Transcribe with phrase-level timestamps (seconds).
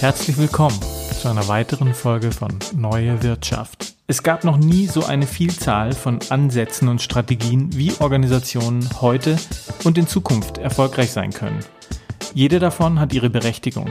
[0.00, 0.78] Herzlich willkommen
[1.20, 3.94] zu einer weiteren Folge von Neue Wirtschaft.
[4.06, 9.36] Es gab noch nie so eine Vielzahl von Ansätzen und Strategien, wie Organisationen heute
[9.82, 11.58] und in Zukunft erfolgreich sein können.
[12.32, 13.88] Jede davon hat ihre Berechtigung.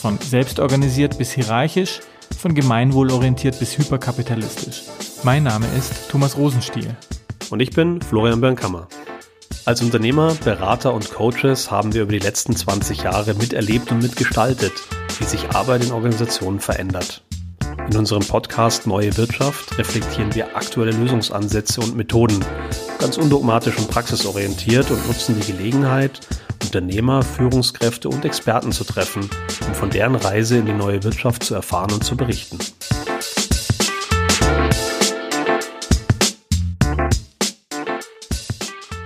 [0.00, 1.98] Von selbstorganisiert bis hierarchisch,
[2.38, 4.84] von gemeinwohlorientiert bis hyperkapitalistisch.
[5.24, 6.94] Mein Name ist Thomas Rosenstiel.
[7.50, 8.86] Und ich bin Florian Bernkammer.
[9.64, 14.72] Als Unternehmer, Berater und Coaches haben wir über die letzten 20 Jahre miterlebt und mitgestaltet,
[15.18, 17.22] wie sich Arbeit in Organisationen verändert.
[17.90, 22.44] In unserem Podcast Neue Wirtschaft reflektieren wir aktuelle Lösungsansätze und Methoden,
[22.98, 26.20] ganz undogmatisch und praxisorientiert und nutzen die Gelegenheit,
[26.62, 29.30] Unternehmer, Führungskräfte und Experten zu treffen,
[29.66, 32.58] um von deren Reise in die neue Wirtschaft zu erfahren und zu berichten.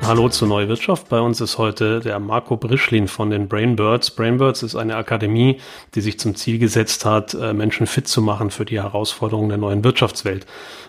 [0.05, 1.09] Hallo zur Neue Wirtschaft.
[1.11, 4.11] Bei uns ist heute der Marco Brischlin von den Brainbirds.
[4.11, 5.61] Brainbirds ist eine Akademie,
[5.95, 9.59] die sich zum Ziel gesetzt hat, äh, Menschen fit zu machen für die Herausforderungen der
[9.59, 10.45] neuen Wirtschaftswelt.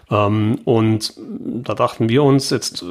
[0.10, 2.86] Ähm, und da dachten wir uns, jetzt äh,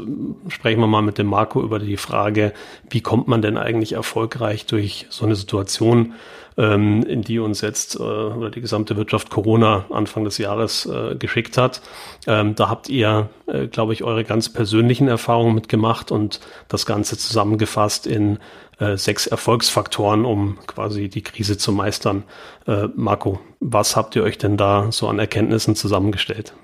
[0.48, 2.52] sprechen wir mal mit dem Marco über die Frage,
[2.90, 6.14] wie kommt man denn eigentlich erfolgreich durch so eine Situation,
[6.56, 11.14] ähm, in die uns jetzt äh, oder die gesamte Wirtschaft Corona Anfang des Jahres äh,
[11.16, 11.80] geschickt hat.
[12.26, 17.16] Ähm, da habt ihr, äh, glaube ich, eure ganz persönlichen Erfahrungen mitgemacht und das Ganze
[17.16, 18.38] zusammengefasst in
[18.78, 22.24] äh, sechs Erfolgsfaktoren, um quasi die Krise zu meistern.
[22.66, 26.54] Äh, Marco, was habt ihr euch denn da so an Erkenntnissen zusammengestellt?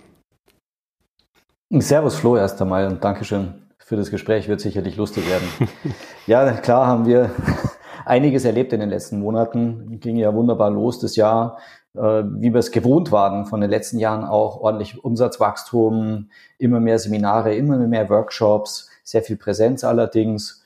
[1.71, 5.47] Servus Flo erst einmal und Dankeschön für das Gespräch, wird sicherlich lustig werden.
[6.27, 7.31] ja, klar haben wir
[8.07, 10.01] einiges erlebt in den letzten Monaten.
[10.01, 11.59] Ging ja wunderbar los das Jahr,
[11.95, 16.99] äh, wie wir es gewohnt waren von den letzten Jahren auch ordentlich Umsatzwachstum, immer mehr
[16.99, 20.65] Seminare, immer mehr Workshops, sehr viel Präsenz allerdings.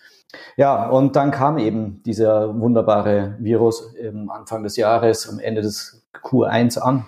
[0.56, 6.07] Ja, und dann kam eben dieser wunderbare Virus im Anfang des Jahres, am Ende des
[6.23, 7.07] Q1 an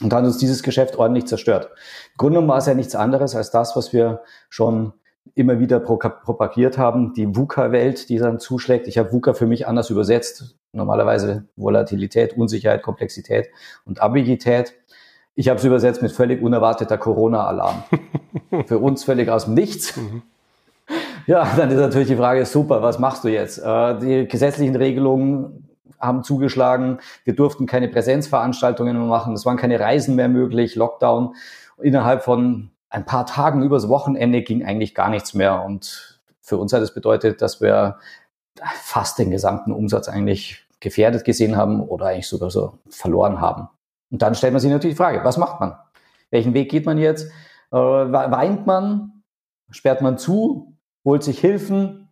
[0.00, 1.70] und hat uns dieses Geschäft ordentlich zerstört.
[2.12, 4.92] Im Grunde war es ja nichts anderes als das, was wir schon
[5.34, 8.86] immer wieder propagiert haben, die VUCA-Welt, die dann zuschlägt.
[8.86, 10.56] Ich habe VUCA für mich anders übersetzt.
[10.72, 13.48] Normalerweise Volatilität, Unsicherheit, Komplexität
[13.84, 14.74] und Ambiguität.
[15.34, 17.84] Ich habe es übersetzt mit völlig unerwarteter Corona-Alarm.
[18.66, 19.96] für uns völlig aus dem Nichts.
[19.96, 20.22] Mhm.
[21.26, 23.58] Ja, dann ist natürlich die Frage, super, was machst du jetzt?
[23.58, 25.63] Äh, die gesetzlichen Regelungen
[26.00, 26.98] haben zugeschlagen.
[27.24, 29.34] Wir durften keine Präsenzveranstaltungen mehr machen.
[29.34, 30.74] Es waren keine Reisen mehr möglich.
[30.76, 31.34] Lockdown.
[31.80, 35.62] Innerhalb von ein paar Tagen übers Wochenende ging eigentlich gar nichts mehr.
[35.64, 37.98] Und für uns hat es das bedeutet, dass wir
[38.82, 43.68] fast den gesamten Umsatz eigentlich gefährdet gesehen haben oder eigentlich sogar so verloren haben.
[44.10, 45.76] Und dann stellt man sich natürlich die Frage, was macht man?
[46.30, 47.26] Welchen Weg geht man jetzt?
[47.72, 49.22] Äh, weint man?
[49.70, 50.76] Sperrt man zu?
[51.04, 52.03] Holt sich Hilfen?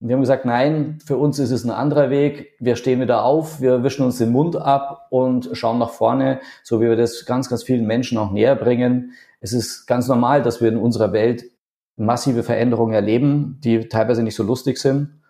[0.00, 2.54] Wir haben gesagt, nein, für uns ist es ein anderer Weg.
[2.58, 6.80] Wir stehen wieder auf, wir wischen uns den Mund ab und schauen nach vorne, so
[6.80, 10.60] wie wir das ganz, ganz vielen Menschen auch näher bringen es ist ganz normal, dass
[10.60, 11.44] wir in unserer Welt
[11.96, 15.20] massive Veränderungen erleben, die teilweise nicht so lustig sind.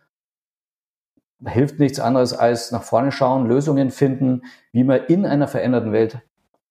[1.45, 4.43] Hilft nichts anderes als nach vorne schauen, Lösungen finden,
[4.73, 6.21] wie man in einer veränderten Welt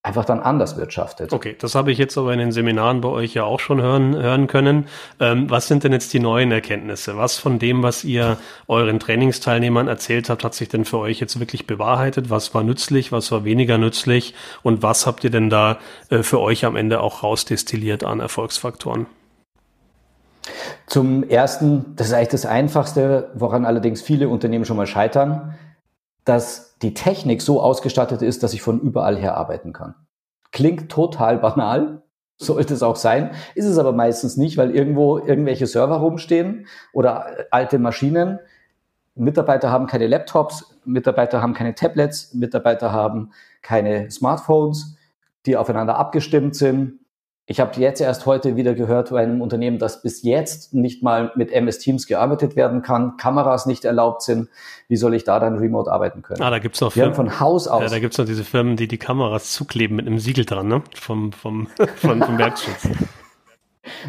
[0.01, 1.33] einfach dann anders wirtschaftet.
[1.33, 4.15] Okay, das habe ich jetzt aber in den Seminaren bei euch ja auch schon hören,
[4.15, 4.87] hören können.
[5.19, 7.17] Ähm, was sind denn jetzt die neuen Erkenntnisse?
[7.17, 11.39] Was von dem, was ihr euren Trainingsteilnehmern erzählt habt, hat sich denn für euch jetzt
[11.39, 12.29] wirklich bewahrheitet?
[12.29, 13.11] Was war nützlich?
[13.11, 14.33] Was war weniger nützlich?
[14.63, 19.05] Und was habt ihr denn da äh, für euch am Ende auch rausdestilliert an Erfolgsfaktoren?
[20.87, 25.55] Zum ersten, das ist eigentlich das Einfachste, woran allerdings viele Unternehmen schon mal scheitern
[26.25, 29.95] dass die Technik so ausgestattet ist, dass ich von überall her arbeiten kann.
[30.51, 32.01] Klingt total banal,
[32.37, 37.47] sollte es auch sein, ist es aber meistens nicht, weil irgendwo irgendwelche Server rumstehen oder
[37.51, 38.39] alte Maschinen.
[39.15, 43.31] Mitarbeiter haben keine Laptops, Mitarbeiter haben keine Tablets, Mitarbeiter haben
[43.61, 44.95] keine Smartphones,
[45.45, 46.98] die aufeinander abgestimmt sind.
[47.51, 51.31] Ich habe jetzt erst heute wieder gehört bei einem Unternehmen, dass bis jetzt nicht mal
[51.33, 54.49] mit MS Teams gearbeitet werden kann, Kameras nicht erlaubt sind.
[54.87, 56.43] Wie soll ich da dann remote arbeiten können?
[56.43, 57.81] Ah, da gibt's noch Firmen von Haus aus.
[57.81, 60.83] Ja, da gibt's noch diese Firmen, die die Kameras zukleben mit einem Siegel dran, ne?
[60.93, 61.65] Vom vom
[61.95, 62.87] vom, vom Werkschutz.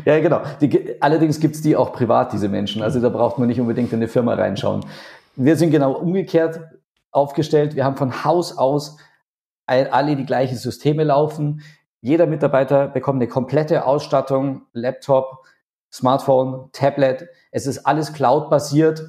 [0.04, 0.42] ja, genau.
[0.60, 2.82] Die, allerdings gibt's die auch privat, diese Menschen.
[2.82, 4.84] Also da braucht man nicht unbedingt in eine Firma reinschauen.
[5.36, 6.60] Wir sind genau umgekehrt
[7.10, 7.74] aufgestellt.
[7.74, 8.98] Wir haben von Haus aus
[9.66, 11.62] alle die gleichen Systeme laufen.
[12.02, 15.44] Jeder Mitarbeiter bekommt eine komplette Ausstattung, Laptop,
[15.92, 17.28] Smartphone, Tablet.
[17.50, 19.02] Es ist alles cloud-basiert.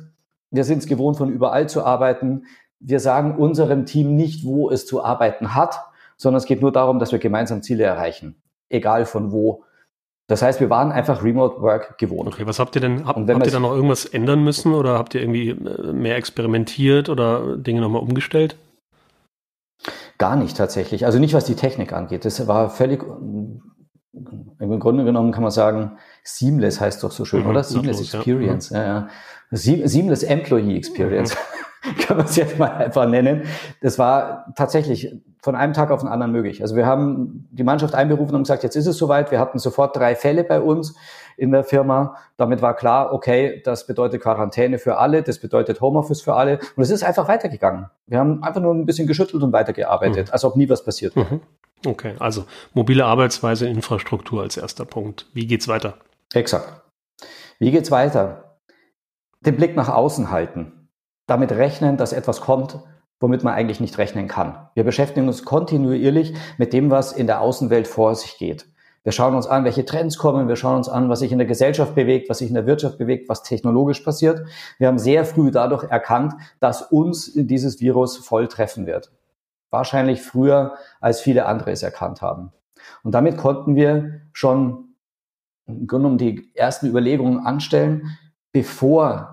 [0.49, 2.45] Wir sind es gewohnt, von überall zu arbeiten.
[2.79, 5.79] Wir sagen unserem Team nicht, wo es zu arbeiten hat,
[6.17, 9.63] sondern es geht nur darum, dass wir gemeinsam Ziele erreichen, egal von wo.
[10.27, 12.27] Das heißt, wir waren einfach Remote Work gewohnt.
[12.27, 13.05] Okay, was habt ihr denn?
[13.05, 17.09] Hab, habt ihr dann noch irgendwas ändern müssen oder habt ihr irgendwie äh, mehr experimentiert
[17.09, 18.55] oder Dinge nochmal umgestellt?
[20.21, 21.03] Gar nicht tatsächlich.
[21.07, 22.25] Also nicht, was die Technik angeht.
[22.25, 27.49] Das war völlig, im Grunde genommen kann man sagen, seamless heißt doch so schön, mhm,
[27.49, 27.63] oder?
[27.63, 28.69] Seamless los, Experience.
[28.69, 28.83] Ja.
[28.83, 29.07] Ja,
[29.49, 29.87] ja.
[29.87, 31.33] Seamless Employee Experience.
[31.33, 31.61] Mhm.
[32.05, 33.45] kann man es jetzt mal einfach nennen.
[33.81, 36.61] Das war tatsächlich von einem Tag auf den anderen möglich.
[36.61, 39.31] Also wir haben die Mannschaft einberufen und gesagt, jetzt ist es soweit.
[39.31, 40.95] Wir hatten sofort drei Fälle bei uns
[41.37, 42.15] in der Firma.
[42.37, 46.59] Damit war klar, okay, das bedeutet Quarantäne für alle, das bedeutet Homeoffice für alle.
[46.75, 47.89] Und es ist einfach weitergegangen.
[48.07, 50.33] Wir haben einfach nur ein bisschen geschüttelt und weitergearbeitet, mhm.
[50.33, 51.35] als ob nie was passiert wäre.
[51.35, 51.41] Mhm.
[51.85, 55.27] Okay, also mobile Arbeitsweise, Infrastruktur als erster Punkt.
[55.33, 55.95] Wie geht's weiter?
[56.33, 56.83] Exakt.
[57.59, 58.57] Wie geht's weiter?
[59.45, 60.89] Den Blick nach außen halten.
[61.27, 62.79] Damit rechnen, dass etwas kommt,
[63.19, 64.67] womit man eigentlich nicht rechnen kann.
[64.73, 68.65] Wir beschäftigen uns kontinuierlich mit dem, was in der Außenwelt vor sich geht.
[69.03, 70.47] Wir schauen uns an, welche Trends kommen.
[70.47, 72.99] Wir schauen uns an, was sich in der Gesellschaft bewegt, was sich in der Wirtschaft
[72.99, 74.45] bewegt, was technologisch passiert.
[74.77, 79.11] Wir haben sehr früh dadurch erkannt, dass uns dieses Virus voll treffen wird.
[79.71, 82.51] Wahrscheinlich früher, als viele andere es erkannt haben.
[83.03, 84.95] Und damit konnten wir schon
[85.65, 88.17] im Grunde genommen die ersten Überlegungen anstellen,
[88.51, 89.30] bevor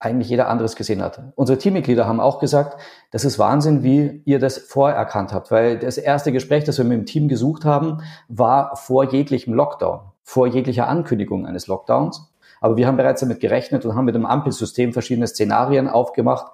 [0.00, 1.20] eigentlich jeder anderes gesehen hat.
[1.36, 2.80] Unsere Teammitglieder haben auch gesagt,
[3.10, 6.98] das ist Wahnsinn, wie ihr das vorerkannt habt, weil das erste Gespräch, das wir mit
[6.98, 12.32] dem Team gesucht haben, war vor jeglichem Lockdown, vor jeglicher Ankündigung eines Lockdowns.
[12.62, 16.46] Aber wir haben bereits damit gerechnet und haben mit dem Ampelsystem verschiedene Szenarien aufgemacht,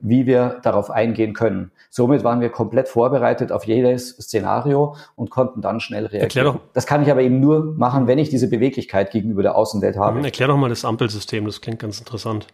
[0.00, 1.70] wie wir darauf eingehen können.
[1.90, 6.58] Somit waren wir komplett vorbereitet auf jedes Szenario und konnten dann schnell reagieren.
[6.72, 10.20] Das kann ich aber eben nur machen, wenn ich diese Beweglichkeit gegenüber der Außenwelt habe.
[10.24, 12.48] Erklär doch mal das Ampelsystem, das klingt ganz interessant.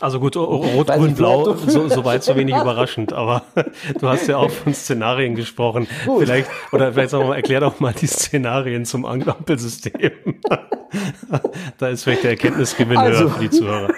[0.00, 3.42] Also gut, Rot, Grün, Blau, so, so weit so wenig überraschend, aber
[4.00, 5.86] du hast ja auch von Szenarien gesprochen.
[6.04, 6.20] Gut.
[6.20, 10.12] Vielleicht, oder vielleicht sagen wir mal, erklär doch mal die Szenarien zum Ampelsystem.
[11.78, 13.88] da ist vielleicht der Erkenntnisgewinn also, höher für die Zuhörer.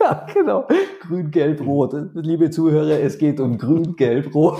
[0.00, 0.66] Ja, genau.
[1.00, 1.94] Grün, Gelb, Rot.
[2.14, 4.58] Liebe Zuhörer, es geht um Grün, Gelb, Rot.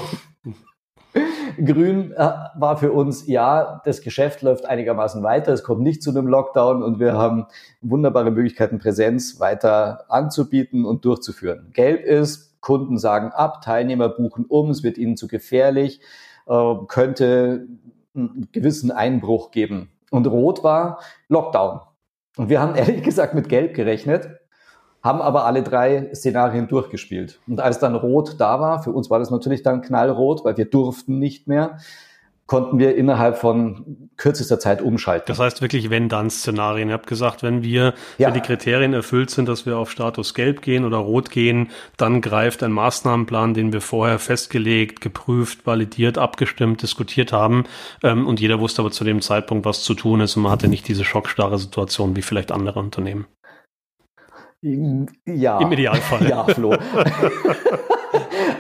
[1.63, 6.11] Grün äh, war für uns, ja, das Geschäft läuft einigermaßen weiter, es kommt nicht zu
[6.11, 7.47] einem Lockdown und wir haben
[7.81, 11.71] wunderbare Möglichkeiten, Präsenz weiter anzubieten und durchzuführen.
[11.73, 16.01] Gelb ist, Kunden sagen ab, Teilnehmer buchen um, es wird ihnen zu gefährlich,
[16.47, 17.67] äh, könnte
[18.15, 19.91] einen gewissen Einbruch geben.
[20.11, 21.81] Und rot war Lockdown.
[22.37, 24.42] Und wir haben ehrlich gesagt mit Gelb gerechnet
[25.03, 27.41] haben aber alle drei Szenarien durchgespielt.
[27.49, 30.67] Und als dann Rot da war, für uns war das natürlich dann knallrot, weil wir
[30.67, 31.79] durften nicht mehr,
[32.47, 35.25] konnten wir innerhalb von kürzester Zeit umschalten.
[35.27, 36.89] Das heißt wirklich wenn-dann-Szenarien.
[36.89, 38.27] Ihr habt gesagt, wenn wir, ja.
[38.27, 42.21] wenn die Kriterien erfüllt sind, dass wir auf Status Gelb gehen oder Rot gehen, dann
[42.21, 47.65] greift ein Maßnahmenplan, den wir vorher festgelegt, geprüft, validiert, abgestimmt, diskutiert haben.
[48.03, 50.69] Ähm, und jeder wusste aber zu dem Zeitpunkt, was zu tun ist und man hatte
[50.69, 53.27] nicht diese schockstarre Situation wie vielleicht andere Unternehmen.
[54.63, 55.61] Ja.
[55.61, 56.27] Im Idealfall.
[56.29, 56.75] Ja, Flo.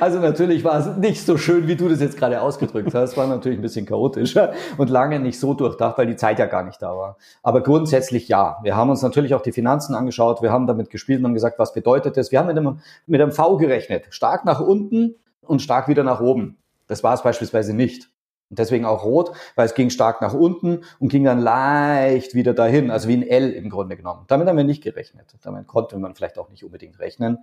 [0.00, 3.10] Also natürlich war es nicht so schön, wie du das jetzt gerade ausgedrückt hast.
[3.10, 6.46] Es war natürlich ein bisschen chaotischer und lange nicht so durchdacht, weil die Zeit ja
[6.46, 7.18] gar nicht da war.
[7.44, 8.56] Aber grundsätzlich ja.
[8.64, 10.42] Wir haben uns natürlich auch die Finanzen angeschaut.
[10.42, 12.32] Wir haben damit gespielt und haben gesagt, was bedeutet das?
[12.32, 14.06] Wir haben mit einem, mit einem V gerechnet.
[14.10, 16.58] Stark nach unten und stark wieder nach oben.
[16.88, 18.10] Das war es beispielsweise nicht.
[18.52, 22.52] Und deswegen auch rot, weil es ging stark nach unten und ging dann leicht wieder
[22.52, 24.24] dahin, also wie ein L im Grunde genommen.
[24.28, 25.34] Damit haben wir nicht gerechnet.
[25.40, 27.38] Damit konnte man vielleicht auch nicht unbedingt rechnen.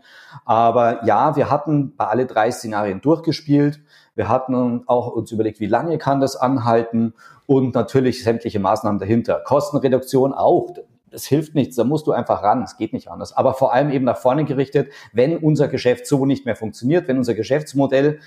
[0.46, 3.82] Aber ja, wir hatten bei alle drei Szenarien durchgespielt.
[4.14, 7.16] Wir hatten auch uns überlegt, wie lange kann das anhalten
[7.48, 9.42] und natürlich sämtliche Maßnahmen dahinter.
[9.44, 10.70] Kostenreduktion auch.
[11.10, 13.36] Das hilft nichts, da musst du einfach ran, es geht nicht anders.
[13.36, 17.18] Aber vor allem eben nach vorne gerichtet, wenn unser Geschäft so nicht mehr funktioniert, wenn
[17.18, 18.20] unser Geschäftsmodell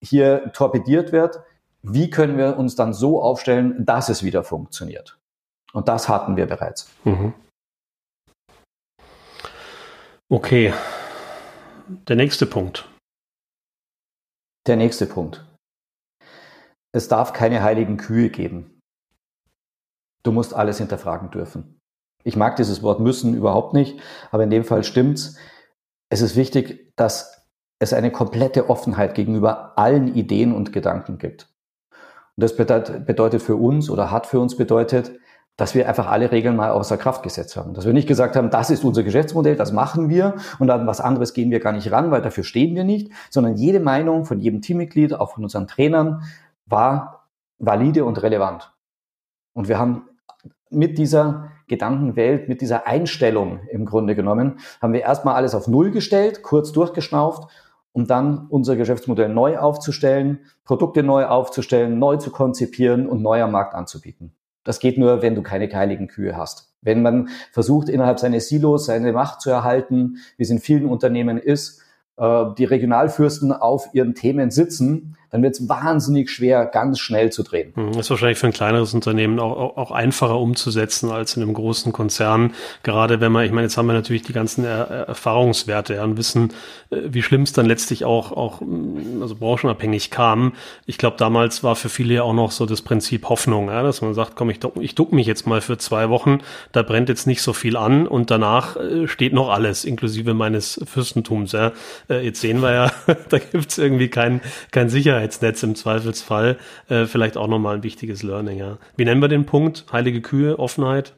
[0.00, 1.40] hier torpediert wird,
[1.82, 5.18] wie können wir uns dann so aufstellen, dass es wieder funktioniert?
[5.72, 6.90] Und das hatten wir bereits.
[7.04, 7.34] Mhm.
[10.30, 10.74] Okay.
[11.88, 12.88] Der nächste Punkt.
[14.66, 15.44] Der nächste Punkt.
[16.92, 18.80] Es darf keine heiligen Kühe geben.
[20.22, 21.80] Du musst alles hinterfragen dürfen.
[22.24, 25.38] Ich mag dieses Wort müssen überhaupt nicht, aber in dem Fall stimmt's.
[26.10, 27.46] Es ist wichtig, dass
[27.78, 31.48] es eine komplette Offenheit gegenüber allen Ideen und Gedanken gibt.
[32.38, 35.10] Und das bedeutet für uns oder hat für uns bedeutet,
[35.56, 37.74] dass wir einfach alle Regeln mal außer Kraft gesetzt haben.
[37.74, 41.00] Dass wir nicht gesagt haben, das ist unser Geschäftsmodell, das machen wir und an was
[41.00, 44.38] anderes gehen wir gar nicht ran, weil dafür stehen wir nicht, sondern jede Meinung von
[44.38, 46.22] jedem Teammitglied, auch von unseren Trainern,
[46.64, 47.28] war
[47.58, 48.72] valide und relevant.
[49.52, 50.02] Und wir haben
[50.70, 55.90] mit dieser Gedankenwelt, mit dieser Einstellung im Grunde genommen, haben wir erstmal alles auf Null
[55.90, 57.50] gestellt, kurz durchgeschnauft
[57.98, 63.50] um dann unser Geschäftsmodell neu aufzustellen, Produkte neu aufzustellen, neu zu konzipieren und neu am
[63.50, 64.32] Markt anzubieten.
[64.62, 66.72] Das geht nur, wenn du keine heiligen Kühe hast.
[66.80, 71.38] Wenn man versucht, innerhalb seines Silos seine Macht zu erhalten, wie es in vielen Unternehmen
[71.38, 71.82] ist,
[72.18, 77.42] äh, die Regionalfürsten auf ihren Themen sitzen, dann wird es wahnsinnig schwer, ganz schnell zu
[77.42, 77.72] drehen.
[77.76, 81.52] Das hm, ist wahrscheinlich für ein kleineres Unternehmen auch, auch, einfacher umzusetzen als in einem
[81.52, 82.54] großen Konzern.
[82.82, 86.16] Gerade wenn man, ich meine, jetzt haben wir natürlich die ganzen er Erfahrungswerte ja, und
[86.16, 86.52] wissen,
[86.90, 90.54] äh, wie schlimm es dann letztlich auch, auch hm, also branchenabhängig kam.
[90.86, 94.00] Ich glaube, damals war für viele ja auch noch so das Prinzip Hoffnung, ja, dass
[94.00, 96.38] man sagt, komm, ich, ich duck mich jetzt mal für zwei Wochen,
[96.72, 100.80] da brennt jetzt nicht so viel an und danach äh, steht noch alles, inklusive meines
[100.86, 101.52] Fürstentums.
[101.52, 101.72] Ja.
[102.08, 102.92] Äh, jetzt sehen wir ja,
[103.28, 106.56] da gibt's irgendwie kein, kein Sicherheit Sicherheitsnetz im Zweifelsfall.
[106.88, 108.58] Äh, vielleicht auch nochmal ein wichtiges Learning.
[108.58, 108.78] Ja.
[108.96, 109.86] Wie nennen wir den Punkt?
[109.92, 111.14] Heilige Kühe, Offenheit?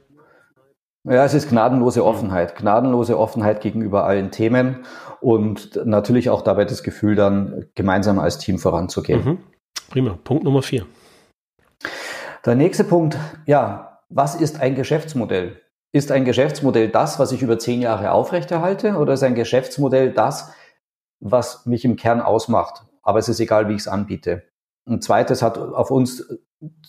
[1.04, 2.56] Ja, es ist gnadenlose Offenheit.
[2.56, 4.84] Gnadenlose Offenheit gegenüber allen Themen
[5.20, 9.24] und natürlich auch dabei das Gefühl, dann gemeinsam als Team voranzugehen.
[9.24, 9.38] Mhm.
[9.90, 10.18] Prima.
[10.24, 10.86] Punkt Nummer vier.
[12.44, 15.60] Der nächste Punkt, ja, was ist ein Geschäftsmodell?
[15.92, 20.52] Ist ein Geschäftsmodell das, was ich über zehn Jahre aufrechterhalte oder ist ein Geschäftsmodell das,
[21.20, 22.84] was mich im Kern ausmacht?
[23.02, 24.44] Aber es ist egal, wie ich es anbiete.
[24.86, 26.24] Ein zweites hat auf uns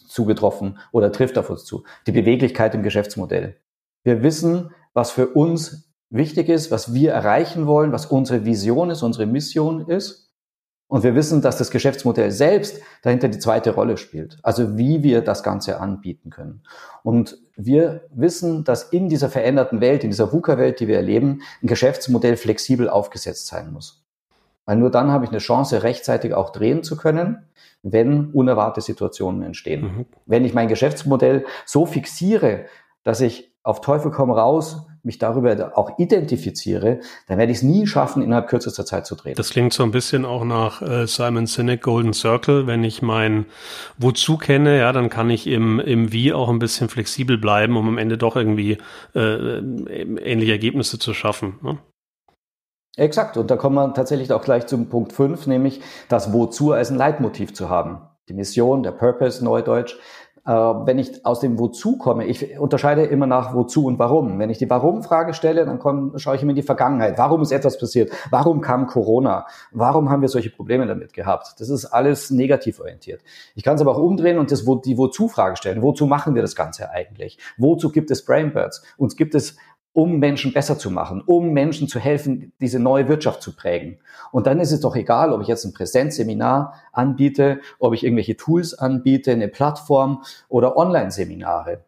[0.07, 1.83] zugetroffen oder trifft auf uns zu.
[2.07, 3.57] Die Beweglichkeit im Geschäftsmodell.
[4.03, 9.01] Wir wissen, was für uns wichtig ist, was wir erreichen wollen, was unsere Vision ist,
[9.01, 10.29] unsere Mission ist.
[10.87, 14.39] Und wir wissen, dass das Geschäftsmodell selbst dahinter die zweite Rolle spielt.
[14.43, 16.63] Also wie wir das Ganze anbieten können.
[17.03, 21.67] Und wir wissen, dass in dieser veränderten Welt, in dieser VUCA-Welt, die wir erleben, ein
[21.67, 24.00] Geschäftsmodell flexibel aufgesetzt sein muss.
[24.71, 27.43] Weil nur dann habe ich eine Chance, rechtzeitig auch drehen zu können,
[27.83, 29.81] wenn unerwartete Situationen entstehen.
[29.81, 30.05] Mhm.
[30.25, 32.67] Wenn ich mein Geschäftsmodell so fixiere,
[33.03, 37.85] dass ich auf Teufel komm raus mich darüber auch identifiziere, dann werde ich es nie
[37.85, 39.33] schaffen, innerhalb kürzester Zeit zu drehen.
[39.35, 42.65] Das klingt so ein bisschen auch nach äh, Simon Sinek Golden Circle.
[42.65, 43.47] Wenn ich mein
[43.97, 47.89] Wozu kenne, ja, dann kann ich im, im Wie auch ein bisschen flexibel bleiben, um
[47.89, 48.77] am Ende doch irgendwie
[49.15, 51.55] äh, ähnliche Ergebnisse zu schaffen.
[51.61, 51.77] Ne?
[52.97, 53.37] Exakt.
[53.37, 56.97] Und da kommen wir tatsächlich auch gleich zum Punkt 5, nämlich das Wozu als ein
[56.97, 58.01] Leitmotiv zu haben.
[58.27, 59.97] Die Mission, der Purpose, Neudeutsch.
[60.43, 64.39] Äh, wenn ich aus dem Wozu komme, ich unterscheide immer nach Wozu und Warum.
[64.39, 67.17] Wenn ich die Warum-Frage stelle, dann komm, schaue ich immer in die Vergangenheit.
[67.17, 68.11] Warum ist etwas passiert?
[68.31, 69.45] Warum kam Corona?
[69.71, 71.53] Warum haben wir solche Probleme damit gehabt?
[71.59, 73.21] Das ist alles negativ orientiert.
[73.53, 75.83] Ich kann es aber auch umdrehen und das, die Wozu-Frage stellen.
[75.83, 77.37] Wozu machen wir das Ganze eigentlich?
[77.57, 78.83] Wozu gibt es Brainbirds?
[78.97, 79.57] Uns gibt es
[79.93, 83.99] um Menschen besser zu machen, um Menschen zu helfen, diese neue Wirtschaft zu prägen.
[84.31, 88.37] Und dann ist es doch egal, ob ich jetzt ein Präsenzseminar anbiete, ob ich irgendwelche
[88.37, 91.83] Tools anbiete, eine Plattform oder Online-Seminare.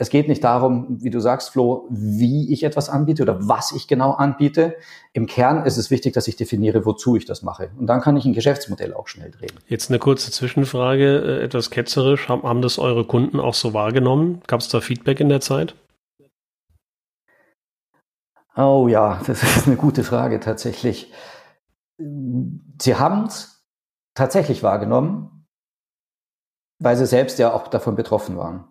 [0.00, 3.88] Es geht nicht darum, wie du sagst, Flo, wie ich etwas anbiete oder was ich
[3.88, 4.76] genau anbiete.
[5.12, 7.70] Im Kern ist es wichtig, dass ich definiere, wozu ich das mache.
[7.76, 9.50] Und dann kann ich ein Geschäftsmodell auch schnell drehen.
[9.66, 12.28] Jetzt eine kurze Zwischenfrage, äh, etwas ketzerisch.
[12.28, 14.40] Haben das eure Kunden auch so wahrgenommen?
[14.46, 15.74] Gab es da Feedback in der Zeit?
[18.60, 21.12] Oh ja, das ist eine gute Frage tatsächlich.
[21.96, 23.64] Sie haben es
[24.14, 25.46] tatsächlich wahrgenommen,
[26.80, 28.64] weil sie selbst ja auch davon betroffen waren.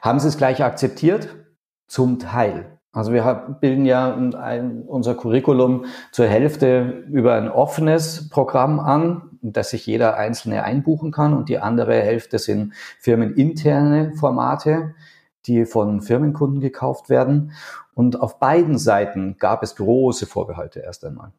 [0.00, 1.34] Haben sie es gleich akzeptiert?
[1.88, 2.78] Zum Teil.
[2.92, 9.70] Also wir bilden ja ein, unser Curriculum zur Hälfte über ein offenes Programm an, dass
[9.70, 14.94] sich jeder Einzelne einbuchen kann und die andere Hälfte sind firmeninterne Formate,
[15.46, 17.52] die von Firmenkunden gekauft werden.
[18.00, 21.34] Und auf beiden Seiten gab es große Vorbehalte erst einmal.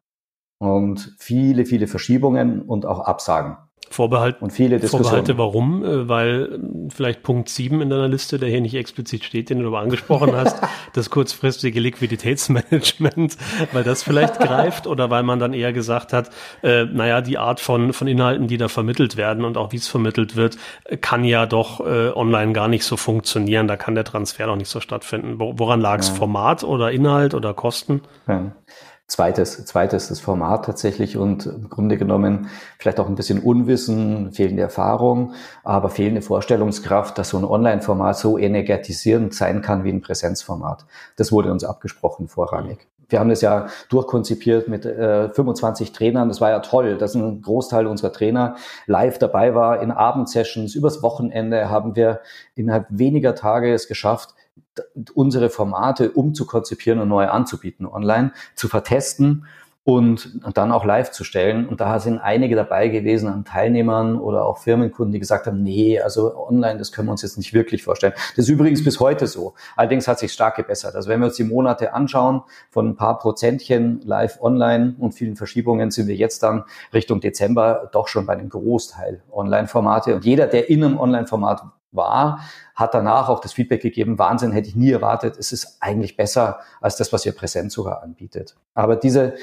[0.60, 3.56] Und viele, viele Verschiebungen und auch Absagen.
[3.92, 5.04] Vorbehalt, und viele Diskussionen.
[5.04, 5.84] Vorbehalte, warum?
[5.84, 9.60] Äh, weil äh, vielleicht Punkt 7 in deiner Liste, der hier nicht explizit steht, den
[9.60, 10.60] du aber angesprochen hast,
[10.94, 13.36] das kurzfristige Liquiditätsmanagement,
[13.72, 16.30] weil das vielleicht greift oder weil man dann eher gesagt hat,
[16.62, 19.88] äh, naja, die Art von, von Inhalten, die da vermittelt werden und auch wie es
[19.88, 20.56] vermittelt wird,
[21.00, 23.68] kann ja doch äh, online gar nicht so funktionieren.
[23.68, 25.38] Da kann der Transfer doch nicht so stattfinden.
[25.38, 26.08] Woran lag es?
[26.08, 26.14] Ja.
[26.14, 28.02] Format oder Inhalt oder Kosten?
[28.26, 28.52] Ja
[29.06, 34.62] zweites, zweites das Format tatsächlich und im Grunde genommen vielleicht auch ein bisschen Unwissen, fehlende
[34.62, 40.86] Erfahrung, aber fehlende Vorstellungskraft, dass so ein Online-Format so energetisierend sein kann wie ein Präsenzformat.
[41.16, 42.88] Das wurde uns abgesprochen vorrangig.
[43.12, 46.28] Wir haben das ja durchkonzipiert mit äh, 25 Trainern.
[46.28, 48.56] Das war ja toll, dass ein Großteil unserer Trainer
[48.86, 50.74] live dabei war in Abendsessions.
[50.74, 52.22] Übers Wochenende haben wir
[52.54, 54.34] innerhalb weniger Tage es geschafft,
[55.14, 59.46] unsere Formate umzukonzipieren und neu anzubieten online, zu vertesten
[59.84, 61.66] und dann auch live zu stellen.
[61.66, 66.00] Und da sind einige dabei gewesen an Teilnehmern oder auch Firmenkunden, die gesagt haben, nee,
[66.00, 68.12] also online, das können wir uns jetzt nicht wirklich vorstellen.
[68.36, 69.54] Das ist übrigens bis heute so.
[69.74, 70.94] Allerdings hat sich stark gebessert.
[70.94, 75.34] Also wenn wir uns die Monate anschauen, von ein paar Prozentchen live online und vielen
[75.34, 76.64] Verschiebungen sind wir jetzt dann
[76.94, 80.14] Richtung Dezember doch schon bei einem Großteil Online-Formate.
[80.14, 81.62] Und jeder, der in einem Online-Format
[81.92, 82.40] war,
[82.74, 86.60] hat danach auch das Feedback gegeben, Wahnsinn, hätte ich nie erwartet, es ist eigentlich besser
[86.80, 88.56] als das, was ihr Präsent sogar anbietet.
[88.74, 89.34] Aber diese,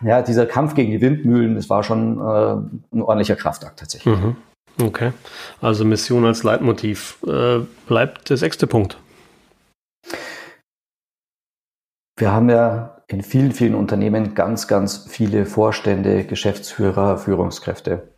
[0.00, 4.16] ja, dieser Kampf gegen die Windmühlen, das war schon äh, ein ordentlicher Kraftakt tatsächlich.
[4.16, 4.36] Mhm.
[4.80, 5.12] Okay,
[5.60, 7.18] also Mission als Leitmotiv.
[7.26, 8.98] Äh, bleibt der sechste Punkt.
[12.16, 18.11] Wir haben ja in vielen, vielen Unternehmen ganz, ganz viele Vorstände, Geschäftsführer, Führungskräfte.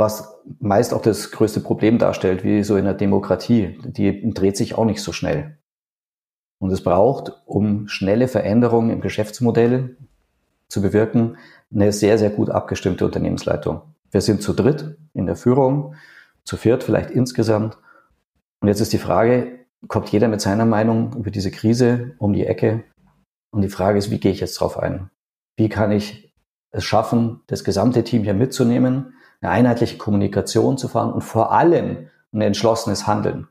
[0.00, 3.78] Was meist auch das größte Problem darstellt, wie so in der Demokratie.
[3.84, 5.58] Die dreht sich auch nicht so schnell.
[6.58, 9.98] Und es braucht, um schnelle Veränderungen im Geschäftsmodell
[10.68, 11.36] zu bewirken,
[11.70, 13.82] eine sehr, sehr gut abgestimmte Unternehmensleitung.
[14.10, 15.94] Wir sind zu dritt in der Führung,
[16.44, 17.76] zu viert vielleicht insgesamt.
[18.60, 22.46] Und jetzt ist die Frage, kommt jeder mit seiner Meinung über diese Krise um die
[22.46, 22.84] Ecke?
[23.50, 25.10] Und die Frage ist, wie gehe ich jetzt drauf ein?
[25.56, 26.32] Wie kann ich
[26.70, 32.08] es schaffen, das gesamte Team hier mitzunehmen, eine einheitliche Kommunikation zu fahren und vor allem
[32.32, 33.48] ein entschlossenes Handeln.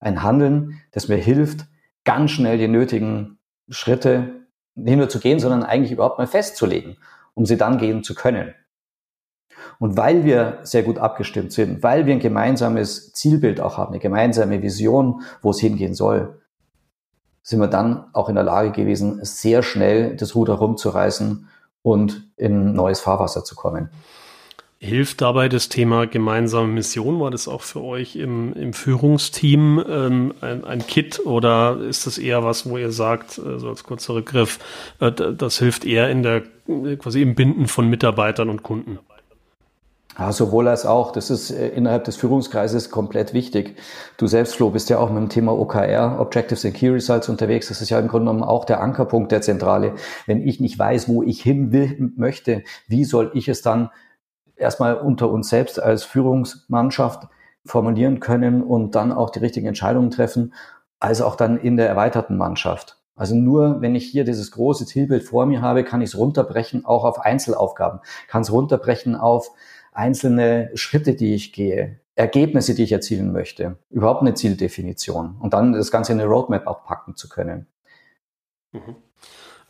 [0.00, 1.66] Ein Handeln, das mir hilft,
[2.04, 3.38] ganz schnell die nötigen
[3.68, 6.96] Schritte nicht nur zu gehen, sondern eigentlich überhaupt mal festzulegen,
[7.34, 8.54] um sie dann gehen zu können.
[9.78, 14.00] Und weil wir sehr gut abgestimmt sind, weil wir ein gemeinsames Zielbild auch haben, eine
[14.00, 16.40] gemeinsame Vision, wo es hingehen soll,
[17.42, 21.48] sind wir dann auch in der Lage gewesen, sehr schnell das Ruder rumzureißen
[21.82, 23.90] und in neues Fahrwasser zu kommen.
[24.84, 27.18] Hilft dabei das Thema gemeinsame Mission?
[27.18, 32.18] War das auch für euch im, im Führungsteam ähm, ein, ein, Kit oder ist das
[32.18, 34.58] eher was, wo ihr sagt, äh, so als kurzer Rückgriff,
[35.00, 36.42] äh, das hilft eher in der
[36.98, 38.98] quasi im Binden von Mitarbeitern und Kunden?
[40.18, 41.12] Ja, sowohl als auch.
[41.12, 43.76] Das ist äh, innerhalb des Führungskreises komplett wichtig.
[44.18, 47.68] Du selbst, Flo, bist ja auch mit dem Thema OKR, Objectives and Key Results unterwegs.
[47.68, 49.94] Das ist ja im Grunde genommen auch der Ankerpunkt der Zentrale.
[50.26, 53.88] Wenn ich nicht weiß, wo ich hin will, möchte, wie soll ich es dann
[54.56, 57.28] erstmal unter uns selbst als Führungsmannschaft
[57.64, 60.54] formulieren können und dann auch die richtigen Entscheidungen treffen,
[61.00, 62.98] als auch dann in der erweiterten Mannschaft.
[63.16, 66.84] Also nur wenn ich hier dieses große Zielbild vor mir habe, kann ich es runterbrechen,
[66.84, 69.50] auch auf Einzelaufgaben, kann es runterbrechen auf
[69.92, 75.72] einzelne Schritte, die ich gehe, Ergebnisse, die ich erzielen möchte, überhaupt eine Zieldefinition und dann
[75.72, 77.66] das Ganze in eine Roadmap auch packen zu können.
[78.72, 78.96] Mhm.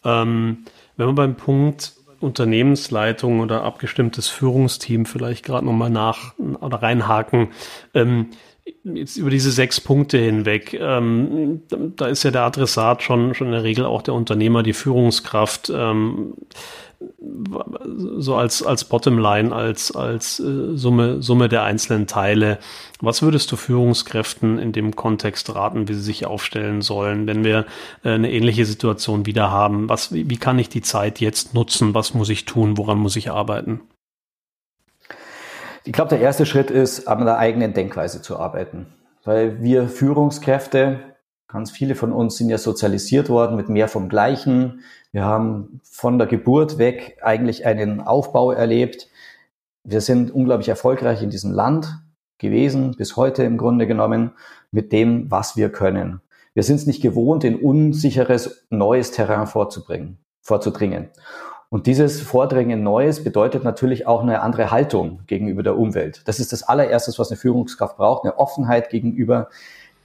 [0.05, 0.65] Ähm,
[0.97, 7.49] wenn wir beim Punkt Unternehmensleitung oder abgestimmtes Führungsteam vielleicht gerade nochmal nach oder reinhaken,
[7.95, 8.31] ähm,
[8.83, 13.53] jetzt über diese sechs Punkte hinweg, ähm, da ist ja der Adressat schon, schon in
[13.53, 15.71] der Regel auch der Unternehmer, die Führungskraft.
[15.75, 16.35] Ähm,
[18.19, 22.59] so als, als Bottomline, als, als äh, Summe, Summe der einzelnen Teile.
[23.01, 27.67] Was würdest du Führungskräften in dem Kontext raten, wie sie sich aufstellen sollen, wenn wir
[28.05, 29.89] äh, eine ähnliche Situation wieder haben?
[29.89, 31.95] Was, wie, wie kann ich die Zeit jetzt nutzen?
[31.95, 32.79] Was muss ich tun?
[32.79, 33.81] Woran muss ich arbeiten?
[35.85, 38.87] Ich glaube, der erste Schritt ist, an der eigenen Denkweise zu arbeiten.
[39.25, 41.01] Weil wir Führungskräfte,
[41.47, 44.83] ganz viele von uns sind ja sozialisiert worden mit mehr vom Gleichen.
[45.15, 49.09] Wir haben von der Geburt weg eigentlich einen Aufbau erlebt.
[49.85, 52.01] Wir sind unglaublich erfolgreich in diesem Land
[52.39, 54.33] gewesen, bis heute im Grunde genommen,
[54.73, 56.21] mit dem, was wir können.
[56.53, 61.11] Wir sind es nicht gewohnt, in unsicheres, neues Terrain vorzubringen, vorzudringen.
[61.71, 66.23] Und dieses Vordringen Neues bedeutet natürlich auch eine andere Haltung gegenüber der Umwelt.
[66.27, 69.49] Das ist das allererstes, was eine Führungskraft braucht, eine Offenheit gegenüber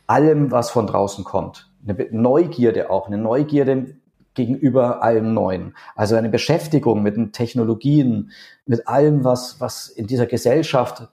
[0.05, 1.71] allem, was von draußen kommt.
[1.83, 3.95] Eine Neugierde auch, eine Neugierde
[4.39, 5.75] gegenüber allem Neuen.
[5.97, 8.31] Also eine Beschäftigung mit den Technologien,
[8.65, 11.09] mit allem, was, was in dieser Gesellschaft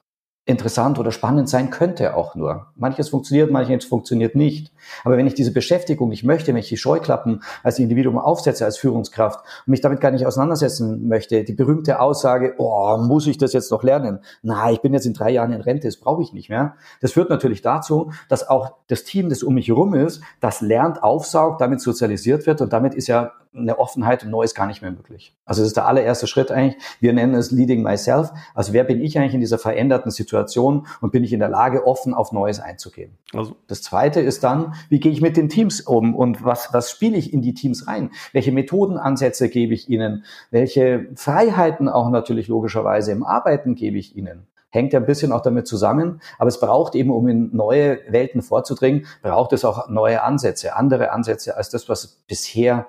[0.46, 2.68] interessant oder spannend sein könnte auch nur.
[2.76, 4.72] Manches funktioniert, manches funktioniert nicht.
[5.04, 8.78] Aber wenn ich diese Beschäftigung nicht möchte, wenn ich die Scheuklappen als Individuum aufsetze, als
[8.78, 13.52] Führungskraft und mich damit gar nicht auseinandersetzen möchte, die berühmte Aussage, oh, muss ich das
[13.52, 14.20] jetzt noch lernen?
[14.42, 16.76] Na, ich bin jetzt in drei Jahren in Rente, das brauche ich nicht mehr.
[17.00, 21.02] Das führt natürlich dazu, dass auch das Team, das um mich herum ist, das lernt,
[21.02, 24.90] aufsaugt, damit sozialisiert wird und damit ist ja eine Offenheit und Neues gar nicht mehr
[24.90, 25.34] möglich.
[25.44, 26.82] Also das ist der allererste Schritt eigentlich.
[27.00, 28.30] Wir nennen es Leading Myself.
[28.54, 31.86] Also wer bin ich eigentlich in dieser veränderten Situation und bin ich in der Lage,
[31.86, 33.16] offen auf Neues einzugehen?
[33.32, 33.56] Also.
[33.66, 37.16] Das zweite ist dann, wie gehe ich mit den Teams um und was, was spiele
[37.16, 38.10] ich in die Teams rein?
[38.32, 40.24] Welche Methodenansätze gebe ich ihnen?
[40.50, 44.46] Welche Freiheiten auch natürlich logischerweise im Arbeiten gebe ich ihnen?
[44.76, 46.20] hängt ja ein bisschen auch damit zusammen.
[46.38, 51.10] Aber es braucht eben, um in neue Welten vorzudringen, braucht es auch neue Ansätze, andere
[51.10, 52.86] Ansätze als das, was bisher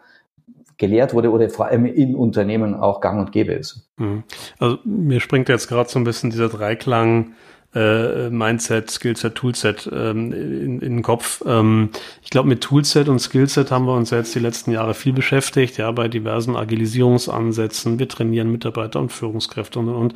[0.78, 3.90] gelehrt wurde oder vor allem in Unternehmen auch gang und gäbe ist.
[3.98, 4.24] Mhm.
[4.60, 7.34] Also mir springt jetzt gerade so ein bisschen dieser Dreiklang
[7.76, 11.44] äh, Mindset, Skillset, Toolset ähm, in, in den Kopf.
[11.46, 11.90] Ähm,
[12.24, 15.78] ich glaube, mit Toolset und Skillset haben wir uns jetzt die letzten Jahre viel beschäftigt,
[15.78, 18.00] ja, bei diversen Agilisierungsansätzen.
[18.00, 20.14] Wir trainieren Mitarbeiter und Führungskräfte und, und, und.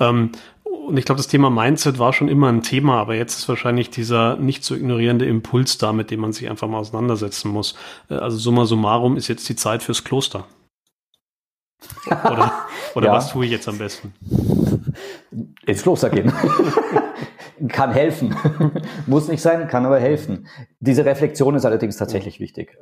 [0.00, 0.30] Ähm,
[0.86, 3.90] und ich glaube, das Thema Mindset war schon immer ein Thema, aber jetzt ist wahrscheinlich
[3.90, 7.74] dieser nicht zu ignorierende Impuls da, mit dem man sich einfach mal auseinandersetzen muss.
[8.10, 10.46] Äh, also summa summarum ist jetzt die Zeit fürs Kloster.
[12.06, 12.52] Oder,
[12.94, 13.12] oder ja.
[13.12, 14.14] was tue ich jetzt am besten?
[15.66, 16.32] Ins Kloster gehen.
[17.68, 18.34] kann helfen.
[19.06, 20.46] Muss nicht sein, kann aber helfen.
[20.80, 22.76] Diese Reflexion ist allerdings tatsächlich wichtig.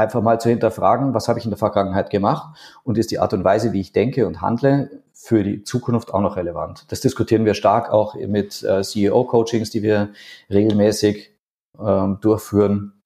[0.00, 3.34] Einfach mal zu hinterfragen, was habe ich in der Vergangenheit gemacht und ist die Art
[3.34, 6.86] und Weise, wie ich denke und handle, für die Zukunft auch noch relevant.
[6.88, 10.08] Das diskutieren wir stark auch mit äh, CEO-Coachings, die wir
[10.48, 11.36] regelmäßig
[11.78, 13.02] ähm, durchführen.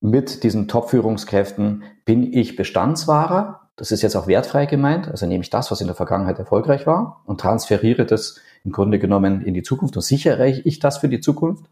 [0.00, 3.70] Mit diesen Top-Führungskräften bin ich Bestandswahrer.
[3.76, 5.08] Das ist jetzt auch wertfrei gemeint.
[5.08, 8.98] Also nehme ich das, was in der Vergangenheit erfolgreich war und transferiere das im Grunde
[8.98, 11.64] genommen in die Zukunft und sichere ich das für die Zukunft.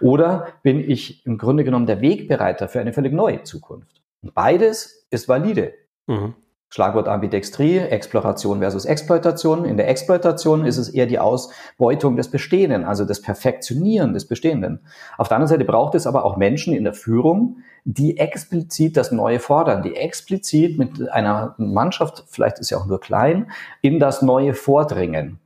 [0.00, 4.02] Oder bin ich im Grunde genommen der Wegbereiter für eine völlig neue Zukunft?
[4.22, 5.74] Und beides ist valide.
[6.06, 6.34] Mhm.
[6.72, 9.64] Schlagwort Ambidextrie, Exploration versus Exploitation.
[9.64, 14.78] In der Exploitation ist es eher die Ausbeutung des Bestehenden, also das Perfektionieren des Bestehenden.
[15.18, 19.10] Auf der anderen Seite braucht es aber auch Menschen in der Führung, die explizit das
[19.10, 23.50] Neue fordern, die explizit mit einer Mannschaft, vielleicht ist ja auch nur klein,
[23.82, 25.39] in das Neue vordringen.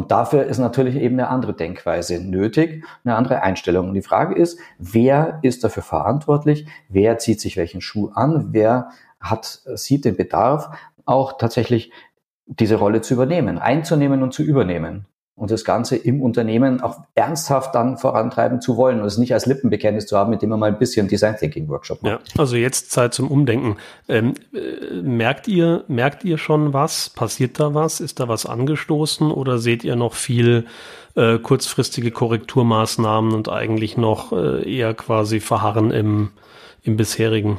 [0.00, 3.88] Und dafür ist natürlich eben eine andere Denkweise nötig, eine andere Einstellung.
[3.88, 6.66] Und die Frage ist, wer ist dafür verantwortlich?
[6.88, 8.46] Wer zieht sich welchen Schuh an?
[8.52, 10.70] Wer hat, sieht den Bedarf,
[11.04, 11.92] auch tatsächlich
[12.46, 15.04] diese Rolle zu übernehmen, einzunehmen und zu übernehmen
[15.40, 19.46] und das Ganze im Unternehmen auch ernsthaft dann vorantreiben zu wollen und es nicht als
[19.46, 22.12] Lippenbekenntnis zu haben, mit dem man mal ein bisschen Design Thinking Workshop macht.
[22.12, 23.78] Ja, also jetzt Zeit zum Umdenken.
[24.06, 27.08] Ähm, äh, merkt ihr, merkt ihr schon was?
[27.08, 28.00] Passiert da was?
[28.00, 30.66] Ist da was angestoßen oder seht ihr noch viel
[31.14, 36.32] äh, kurzfristige Korrekturmaßnahmen und eigentlich noch äh, eher quasi verharren im,
[36.82, 37.58] im bisherigen?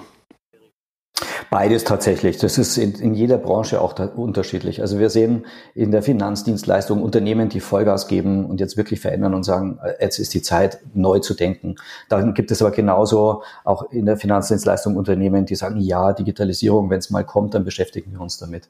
[1.52, 2.38] Beides tatsächlich.
[2.38, 4.80] Das ist in, in jeder Branche auch unterschiedlich.
[4.80, 9.44] Also wir sehen in der Finanzdienstleistung Unternehmen, die Vollgas geben und jetzt wirklich verändern und
[9.44, 11.76] sagen, äh, jetzt ist die Zeit, neu zu denken.
[12.08, 17.00] Dann gibt es aber genauso auch in der Finanzdienstleistung Unternehmen, die sagen, ja, Digitalisierung, wenn
[17.00, 18.70] es mal kommt, dann beschäftigen wir uns damit.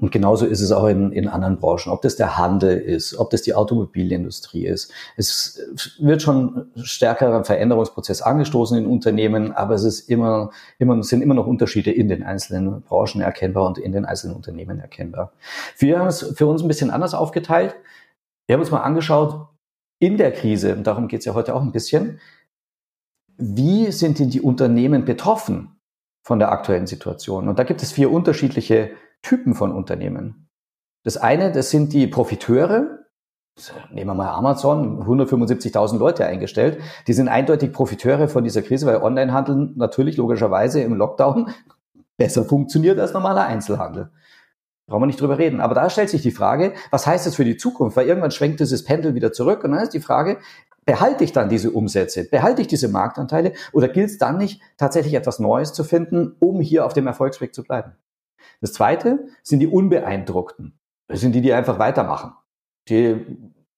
[0.00, 3.28] Und genauso ist es auch in, in anderen Branchen, ob das der Handel ist, ob
[3.30, 4.90] das die Automobilindustrie ist.
[5.16, 5.60] Es
[5.98, 11.46] wird schon stärkerer Veränderungsprozess angestoßen in Unternehmen, aber es ist immer, immer, sind immer noch
[11.46, 15.32] Unterschiede in den einzelnen Branchen erkennbar und in den einzelnen Unternehmen erkennbar.
[15.76, 17.76] Wir haben es für uns ein bisschen anders aufgeteilt.
[18.46, 19.48] Wir haben uns mal angeschaut,
[20.02, 22.20] in der Krise, und darum geht es ja heute auch ein bisschen,
[23.36, 25.78] wie sind denn die Unternehmen betroffen
[26.22, 27.48] von der aktuellen Situation?
[27.48, 30.48] Und da gibt es vier unterschiedliche Typen von Unternehmen.
[31.04, 32.98] Das eine, das sind die Profiteure.
[33.90, 36.80] Nehmen wir mal Amazon, 175.000 Leute eingestellt.
[37.06, 41.50] Die sind eindeutig Profiteure von dieser Krise, weil Onlinehandel natürlich logischerweise im Lockdown
[42.16, 44.10] besser funktioniert als normaler Einzelhandel.
[44.86, 45.60] Brauchen wir nicht drüber reden.
[45.60, 47.96] Aber da stellt sich die Frage, was heißt das für die Zukunft?
[47.96, 50.38] Weil irgendwann schwenkt dieses Pendel wieder zurück und dann ist die Frage,
[50.84, 55.14] behalte ich dann diese Umsätze, behalte ich diese Marktanteile oder gilt es dann nicht, tatsächlich
[55.14, 57.92] etwas Neues zu finden, um hier auf dem Erfolgsweg zu bleiben?
[58.60, 60.78] Das zweite sind die Unbeeindruckten.
[61.08, 62.32] Das sind die, die einfach weitermachen,
[62.88, 63.26] die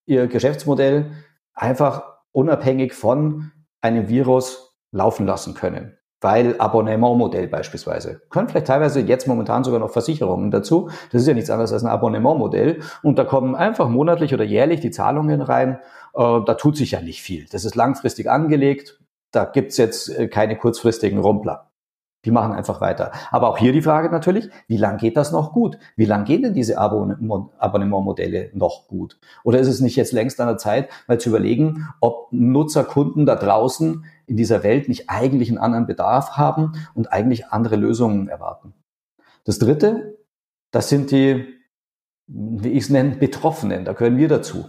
[0.06, 1.12] ihr Geschäftsmodell
[1.54, 5.96] einfach unabhängig von einem Virus laufen lassen können.
[6.20, 8.22] Weil Abonnementmodell beispielsweise.
[8.30, 10.88] Können vielleicht teilweise jetzt momentan sogar noch Versicherungen dazu.
[11.10, 12.80] Das ist ja nichts anderes als ein Abonnementmodell.
[13.02, 15.80] Und da kommen einfach monatlich oder jährlich die Zahlungen rein.
[16.14, 17.46] Äh, da tut sich ja nicht viel.
[17.50, 19.00] Das ist langfristig angelegt.
[19.32, 21.71] Da gibt's jetzt äh, keine kurzfristigen Rumpler.
[22.24, 23.10] Die machen einfach weiter.
[23.30, 25.76] Aber auch hier die Frage natürlich, wie lang geht das noch gut?
[25.96, 29.18] Wie lang gehen denn diese Abonnementmodelle noch gut?
[29.42, 33.26] Oder ist es nicht jetzt längst an der Zeit, mal zu überlegen, ob Nutzer, Kunden
[33.26, 38.28] da draußen in dieser Welt nicht eigentlich einen anderen Bedarf haben und eigentlich andere Lösungen
[38.28, 38.72] erwarten?
[39.44, 40.18] Das dritte,
[40.70, 41.48] das sind die,
[42.28, 43.84] wie ich es nenne, Betroffenen.
[43.84, 44.66] Da gehören wir dazu.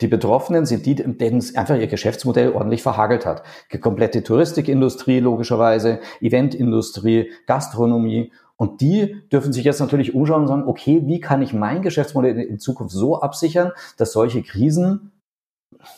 [0.00, 3.42] Die Betroffenen sind die, denen es einfach ihr Geschäftsmodell ordentlich verhagelt hat.
[3.72, 8.32] Die komplette Touristikindustrie logischerweise, Eventindustrie, Gastronomie.
[8.56, 12.38] Und die dürfen sich jetzt natürlich umschauen und sagen, okay, wie kann ich mein Geschäftsmodell
[12.38, 15.12] in Zukunft so absichern, dass solche Krisen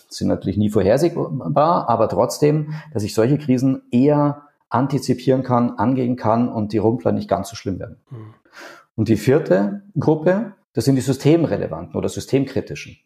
[0.09, 6.49] sind natürlich nie vorhersehbar, aber trotzdem, dass ich solche Krisen eher antizipieren kann, angehen kann
[6.49, 7.97] und die Rumpler nicht ganz so schlimm werden.
[8.11, 8.35] Mhm.
[8.95, 12.99] Und die vierte Gruppe, das sind die systemrelevanten oder systemkritischen.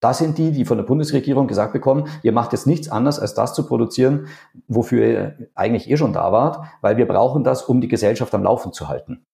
[0.00, 3.34] Das sind die, die von der Bundesregierung gesagt bekommen, ihr macht jetzt nichts anderes, als
[3.34, 4.28] das zu produzieren,
[4.68, 8.44] wofür ihr eigentlich eh schon da wart, weil wir brauchen das, um die Gesellschaft am
[8.44, 9.24] Laufen zu halten.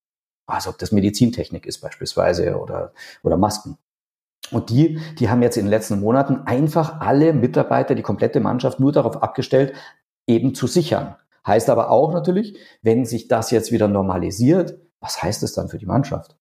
[0.46, 3.78] Also ob das Medizintechnik ist beispielsweise oder, oder Masken.
[4.50, 8.80] Und die, die haben jetzt in den letzten Monaten einfach alle Mitarbeiter, die komplette Mannschaft
[8.80, 9.74] nur darauf abgestellt,
[10.26, 11.16] eben zu sichern.
[11.46, 15.78] Heißt aber auch natürlich, wenn sich das jetzt wieder normalisiert, was heißt es dann für
[15.78, 16.36] die Mannschaft?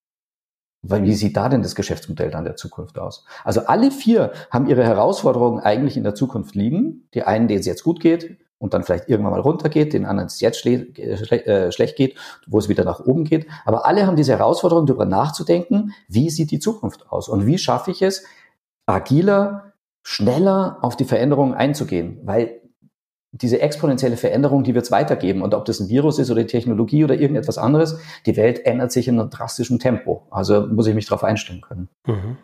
[0.83, 3.25] Weil wie sieht da denn das Geschäftsmodell dann der Zukunft aus?
[3.43, 7.07] Also alle vier haben ihre Herausforderungen eigentlich in der Zukunft liegen.
[7.13, 10.27] Die einen, denen es jetzt gut geht, und dann vielleicht irgendwann mal runtergeht, den anderen
[10.27, 13.47] es jetzt schle schle äh, schlecht geht, wo es wieder nach oben geht.
[13.65, 17.89] Aber alle haben diese Herausforderung, darüber nachzudenken, wie sieht die Zukunft aus und wie schaffe
[17.89, 18.23] ich es,
[18.85, 22.60] agiler, schneller auf die Veränderungen einzugehen, weil
[23.31, 25.41] diese exponentielle Veränderung, die wird es weitergeben.
[25.41, 28.91] Und ob das ein Virus ist oder die Technologie oder irgendetwas anderes, die Welt ändert
[28.91, 30.27] sich in einem drastischen Tempo.
[30.31, 31.89] Also muss ich mich darauf einstellen können.
[32.05, 32.37] Mhm.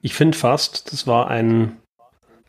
[0.00, 1.76] Ich finde fast, das war ein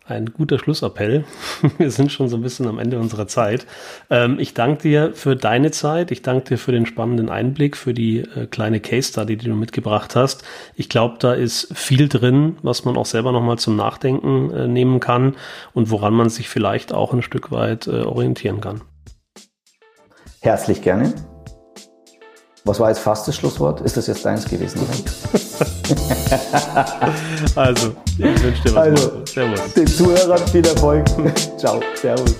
[0.07, 1.25] ein guter Schlussappell.
[1.77, 3.65] Wir sind schon so ein bisschen am Ende unserer Zeit.
[4.09, 6.11] Ähm, ich danke dir für deine Zeit.
[6.11, 9.55] Ich danke dir für den spannenden Einblick, für die äh, kleine Case Study, die du
[9.55, 10.43] mitgebracht hast.
[10.75, 14.99] Ich glaube, da ist viel drin, was man auch selber nochmal zum Nachdenken äh, nehmen
[14.99, 15.35] kann
[15.73, 18.81] und woran man sich vielleicht auch ein Stück weit äh, orientieren kann.
[20.41, 21.13] Herzlich gerne.
[22.63, 23.81] Was war jetzt fast das Schlusswort?
[23.81, 24.81] Ist das jetzt deins gewesen?
[27.55, 28.77] also, ich wünsche dir was.
[28.77, 29.73] Also, Servus.
[29.73, 31.05] Den Zuhörern viel Erfolg.
[31.57, 31.81] Ciao.
[31.95, 32.35] Servus.